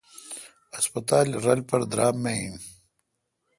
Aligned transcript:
ہسپتالرل 0.75 1.59
پر 1.69 1.81
درام 1.91 2.15
می 2.23 2.33
این۔ 2.39 2.55